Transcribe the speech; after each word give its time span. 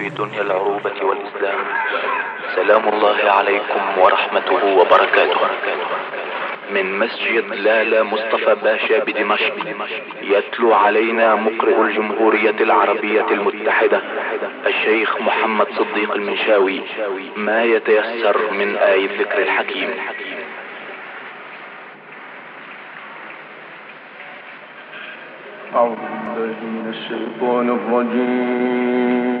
في 0.00 0.08
دنيا 0.08 0.42
العروبة 0.42 1.02
والإسلام. 1.02 1.58
سلام 2.56 2.88
الله 2.88 3.30
عليكم 3.30 3.98
ورحمته 3.98 4.76
وبركاته. 4.78 5.40
من 6.70 6.98
مسجد 6.98 7.44
لالا 7.54 8.02
مصطفى 8.02 8.54
باشا 8.62 9.04
بدمشق 9.04 9.54
يتلو 10.22 10.72
علينا 10.74 11.34
مقرئ 11.34 11.80
الجمهورية 11.80 12.58
العربية 12.60 13.26
المتحدة 13.30 14.02
الشيخ 14.66 15.20
محمد 15.20 15.66
صديق 15.78 16.12
المنشاوي 16.12 16.80
ما 17.36 17.64
يتيسر 17.64 18.36
من 18.52 18.76
آي 18.76 19.04
الذكر 19.04 19.38
الحكيم. 19.42 19.90
أعوذ 25.74 25.96
بالله 25.96 26.56
من 26.76 26.86
الشيطان 26.94 27.66
الرجيم. 27.78 29.40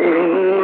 إن 0.00 0.59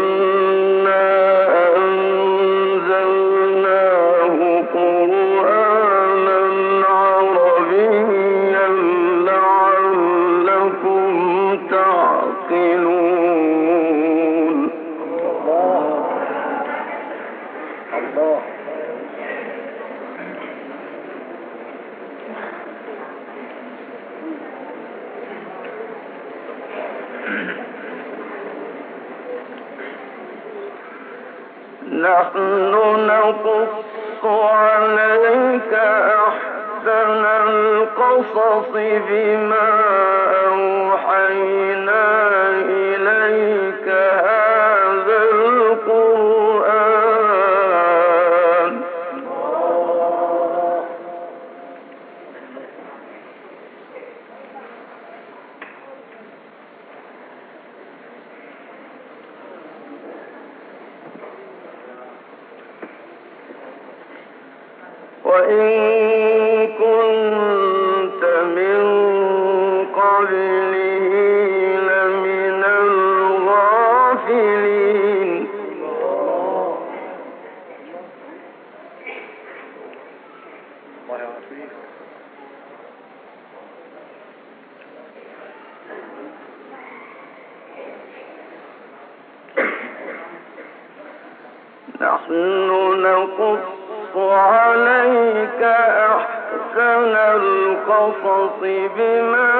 نحن 92.01 93.03
نقص 93.03 94.17
عليك 94.17 95.63
أحسن 95.63 97.17
القصص 97.17 98.61
بما 98.97 99.53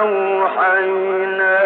أوحينا 0.00 1.59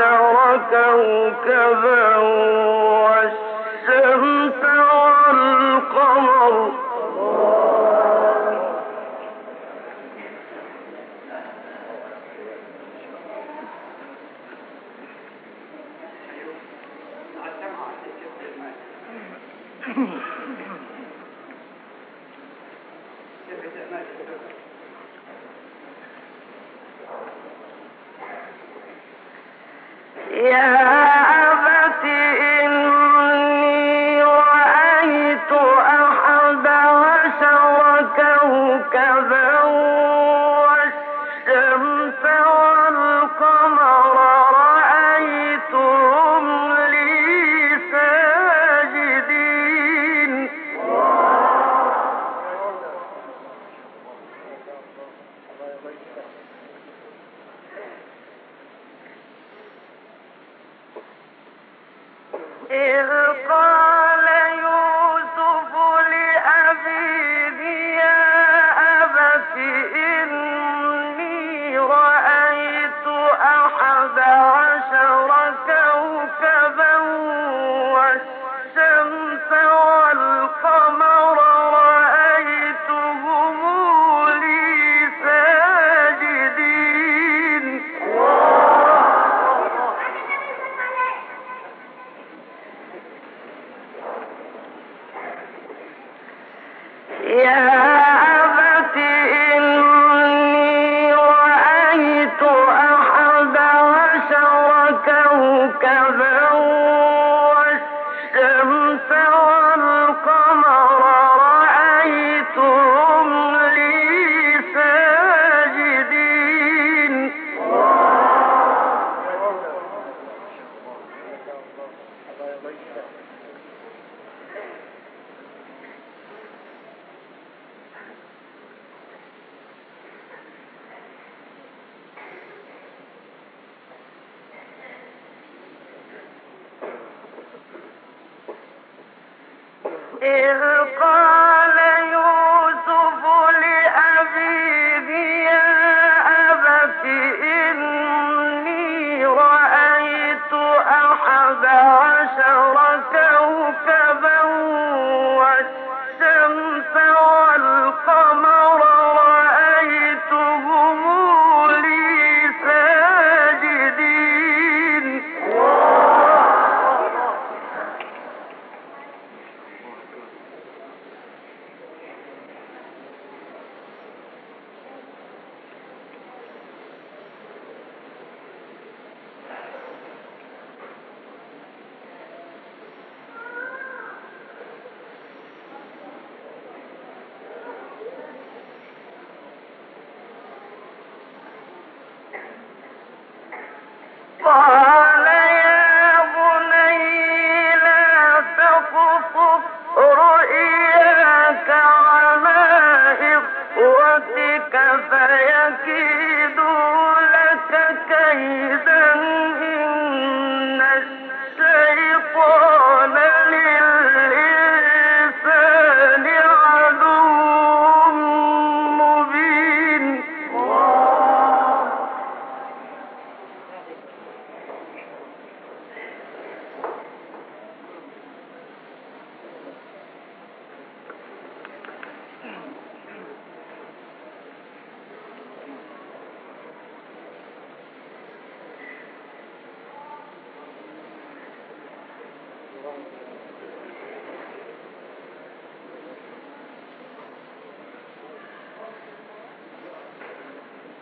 عشر 0.00 0.60
كوكبا. 0.70 2.81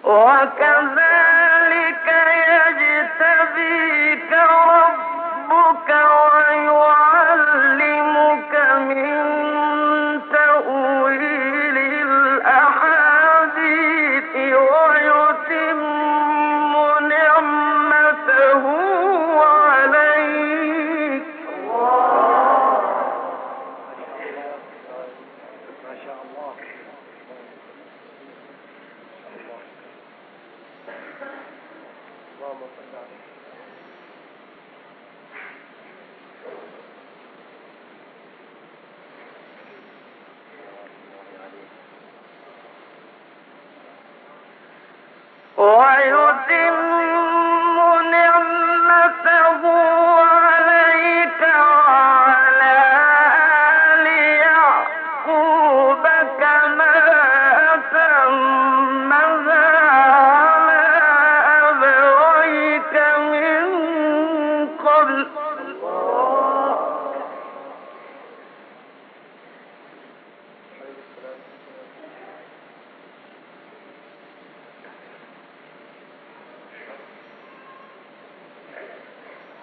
وكذلك 0.10 1.39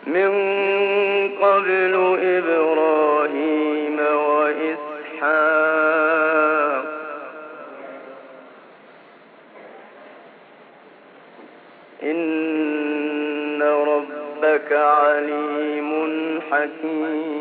من 0.06 0.32
قبل 1.42 2.18
إبراهيم 2.22 4.00
وإسحاق. 4.00 5.78
إن 12.04 13.62
ربك 13.64 14.72
عليم 14.72 16.40
حكيم. 16.52 17.37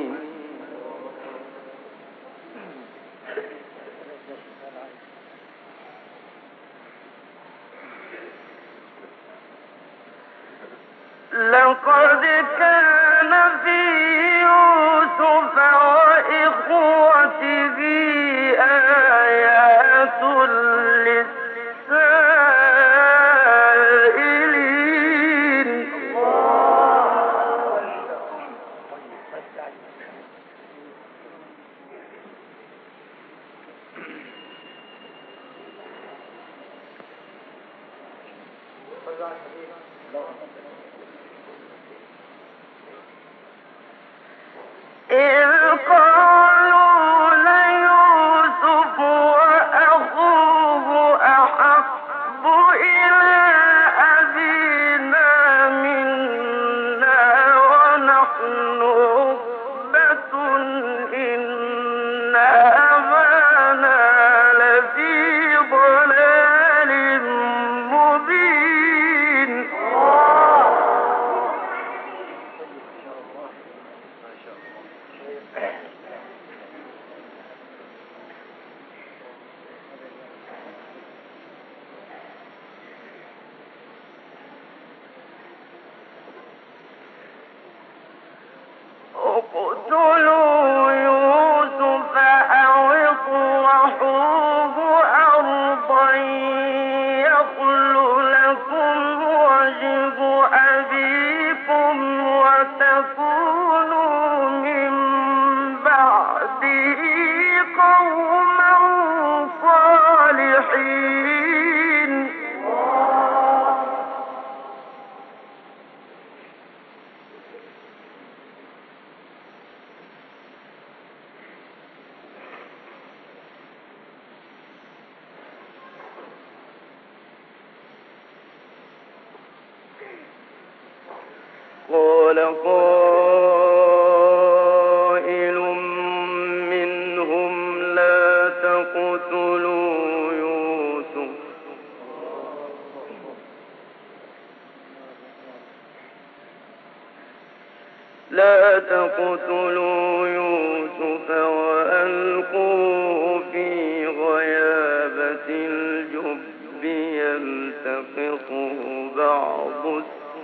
لا 148.37 148.79
تقتلوا 148.79 150.29
يوسف 150.29 151.31
وألقوه 151.31 153.43
في 153.53 154.07
غيابة 154.07 155.47
الجب 155.49 156.85
يلتقطه 156.85 158.79
بعض 159.17 160.03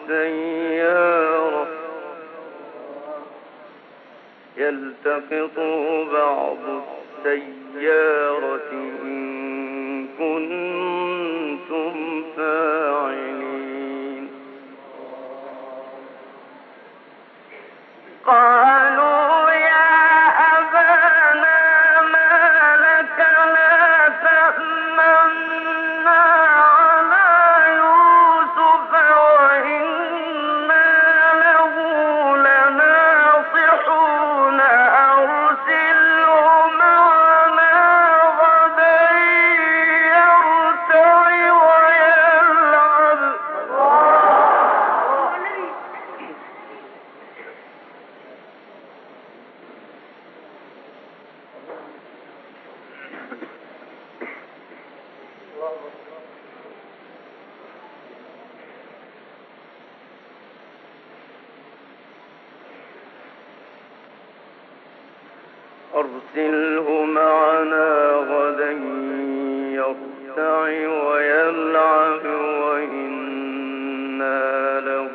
السيارة 0.09 1.67
يلتقطه 4.57 6.05
بعض 6.13 6.59
السيارة 7.27 8.71
إن 9.03 10.07
كنت 10.19 10.72
All 18.25 18.35
right. 18.35 18.72
أرسله 65.95 67.05
معنا 67.05 68.13
غدا 68.31 68.71
يرتع 69.73 70.61
ويلعب 71.07 72.25
وإنا 72.63 74.41
له 74.81 75.15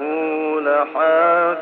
لحافظ. 0.61 1.56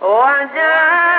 وجاء 0.00 1.15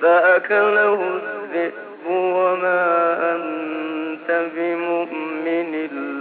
فأكله 0.00 0.94
الذئب 0.94 2.06
وما 2.08 3.16
أنت 3.34 4.50
بمؤمن 4.56 5.72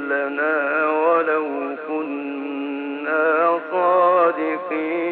لنا 0.09 0.85
ولو 0.85 1.45
كنا 1.87 3.59
صادقين. 3.71 5.08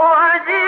Oh, 0.00 0.38
dear. 0.46 0.67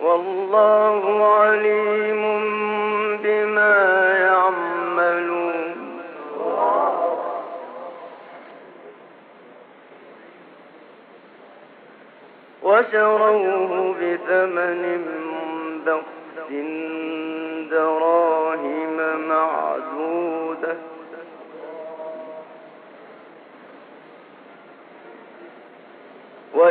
والله 0.00 1.02
عليم 1.38 2.22
بما 3.22 3.76
يعملون. 4.18 5.78
وشروه 12.62 13.94
بثمن 14.00 14.82
بخس 15.86 16.77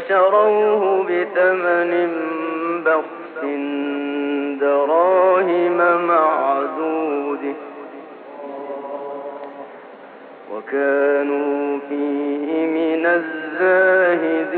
وشروه 0.08 1.04
بثمن 1.04 1.92
بخس 2.86 3.42
دراهم 4.62 5.78
معدوده 6.08 7.56
وكانوا 10.54 11.80
فيه 11.90 12.48
من 12.66 13.06
الزاهدين 13.06 14.58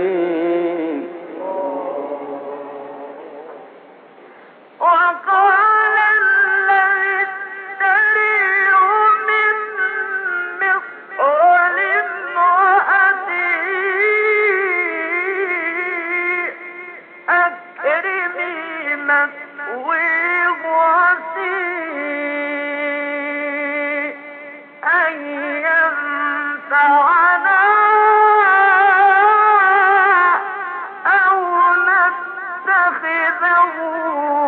يتخذه 32.69 34.38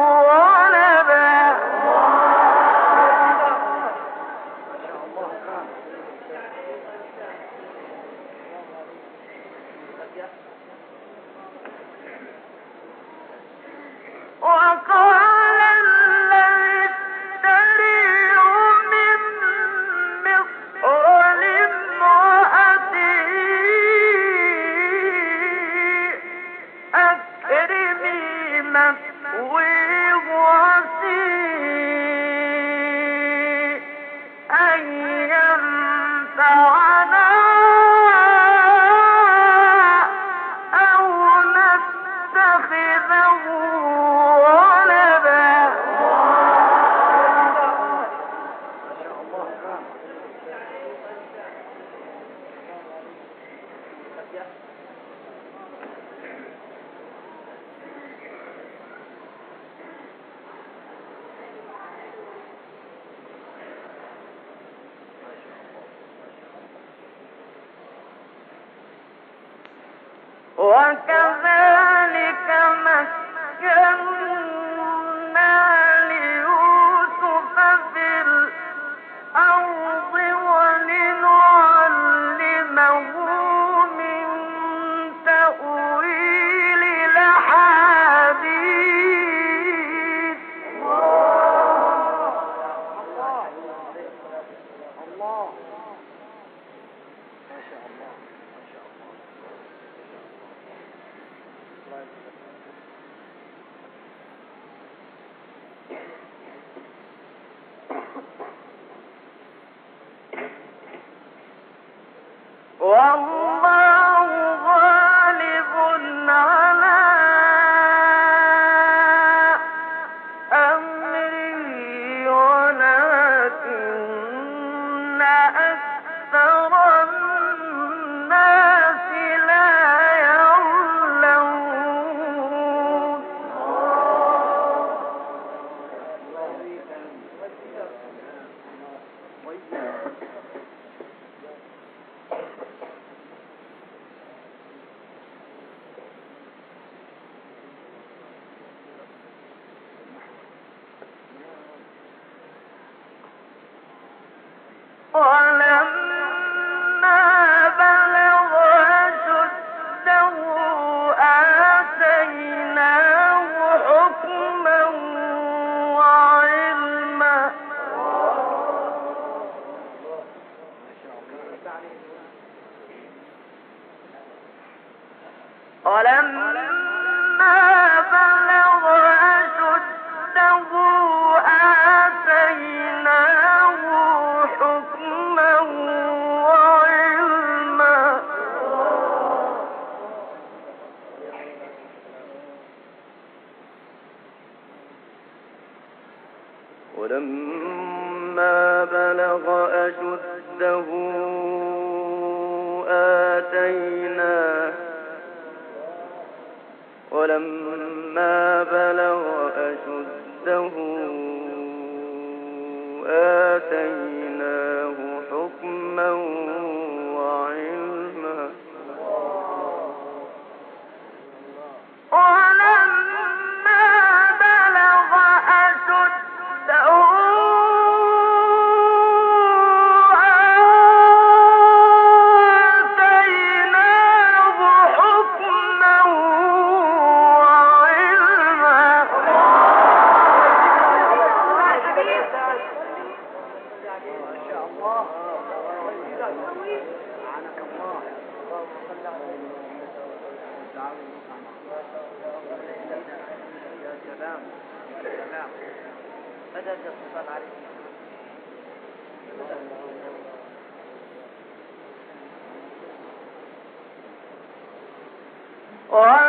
ولما 265.91 266.20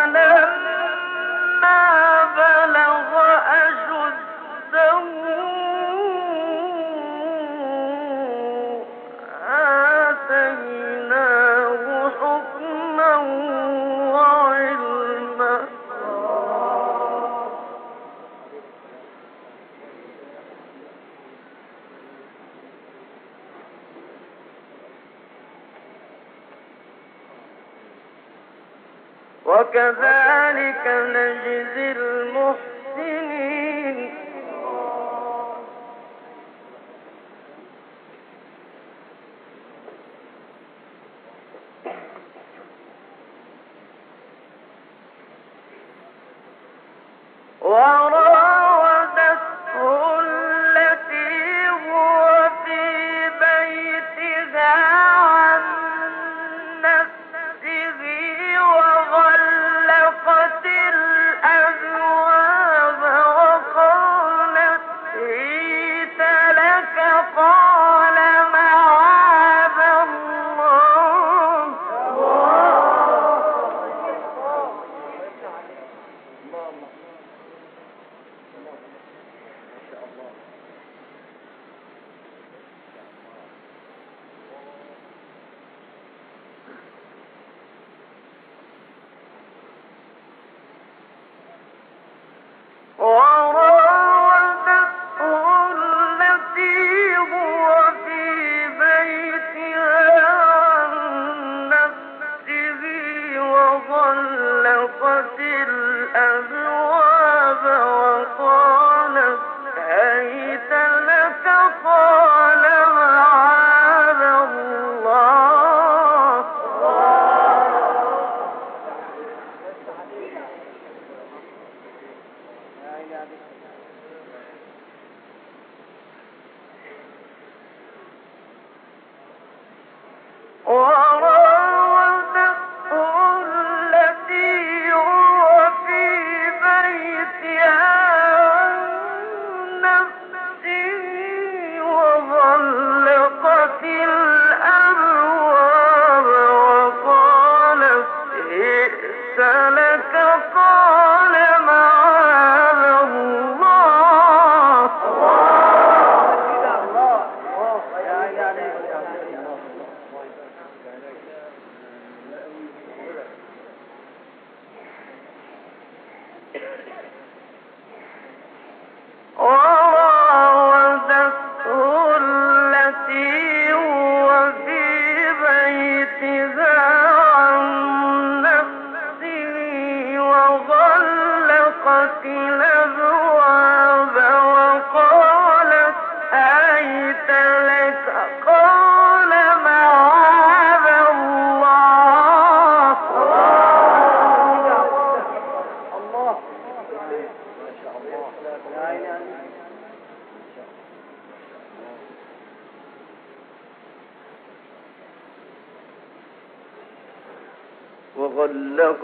ائت 149.32 149.71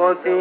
Monty. 0.09 0.38